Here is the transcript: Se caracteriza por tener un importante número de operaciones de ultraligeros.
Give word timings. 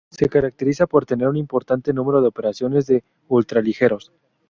Se 0.09 0.27
caracteriza 0.27 0.87
por 0.87 1.05
tener 1.05 1.27
un 1.27 1.35
importante 1.37 1.93
número 1.93 2.23
de 2.23 2.27
operaciones 2.27 2.87
de 2.87 3.03
ultraligeros. 3.27 4.11